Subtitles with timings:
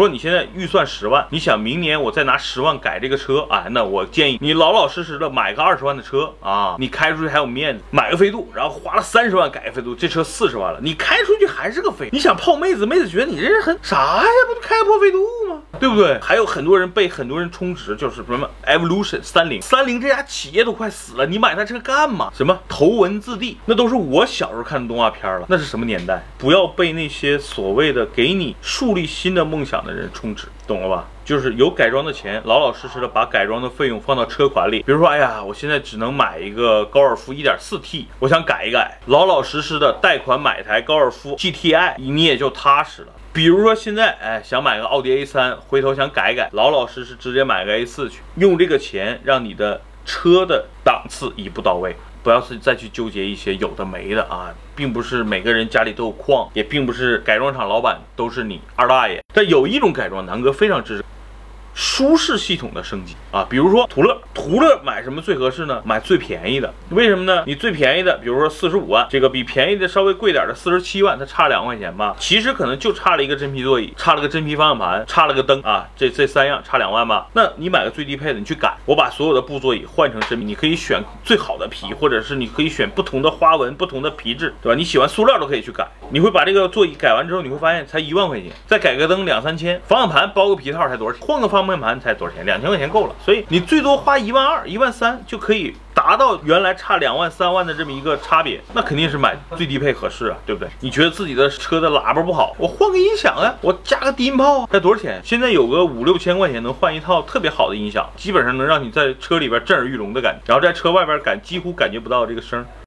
[0.00, 7.84] 说你现在预算十万，你想明年我再拿十万改这个车，哎，那我建议你老老实实的买个二十万的车啊，你开出去还有面子。
[7.90, 12.08] 买个飞度，然后花了三十万改个飞度，这车四十万了，你开出去还是个飞。
[12.12, 14.24] 你想泡妹子，妹子觉得你这人很啥呀？
[14.48, 15.18] 不就开个破飞度？
[15.78, 16.18] 对不对？
[16.20, 22.30] 还有很多人被很多人充值，就是什么 Evolution 三菱，三菱这家企业都快死了，你买它车干嘛？
[22.34, 26.22] 什么头文字 D，那都是我小时候看的动画片了，那是什么年代？
[26.36, 31.06] 不要被那些所谓的给你树立新的梦想的人充值，懂了吧？
[31.24, 34.82] 就是有改装的钱，老老实实的把改装的费用放到车款里。
[34.82, 43.12] 比如说，哎呀，我现在只能买一个高尔夫 1.4T，我想改一改，老老实实的贷款买台高尔夫 GTI，你也就踏实了。
[43.32, 51.94] 比如说现在，哎，想买个奥迪 A 三回头想改改，老老实实直接买个 A 四去，用这个钱让你的车的档次一步到位。
[52.22, 59.22] 不要是再去纠结一些有的没的啊，并不是每个人家里都有矿，也并不是改装厂老板都是你二大爷。
[59.32, 61.04] 但有一种改装，南哥非常支持。
[61.80, 65.80] 舒适系统的升级啊，比如说途乐，途乐买什么最合适呢？
[65.82, 67.42] 买最便宜的，为什么呢？
[67.46, 72.14] 你最便宜的，比如说四十五万，这个比便宜的稍微贵点的四十七万，它差两块钱吧？
[72.18, 77.26] 其实可能就差了一个真皮座椅，差了个真皮方向盘，差了个灯啊，这这三样差两万吧？
[77.32, 84.76] 那你买个最低配的，你去改，我把所有的布座椅换成真皮，你可以选最好的皮，或者是你可以选不同的花纹、不同的皮质，对吧？
[84.76, 85.88] 你喜欢塑料都可以去改。
[86.10, 91.26] 你会把这个座椅改完之后，你会发现才一万块钱，再改个灯两三千，方向盘包个皮套才多少钱？
[91.26, 92.44] 换个方方向盘才多少钱？
[92.44, 93.14] 两千块钱够了。
[93.24, 98.60] 所以你最多花一万二、一万三就可以达到原来差两万、三万的这么一个差别。
[98.72, 100.68] 那肯定是买最低配合适啊，对不对？
[100.80, 105.20] 你觉得自己的车的喇叭不好，我换个音响啊，我加个低音炮啊，才多少钱？
[105.24, 112.64] 现在有个五六千块钱能换一套特别好的音响，基本上能让你在车里边震耳欲聋的感觉，然后在车外边感几乎感觉不到这个声。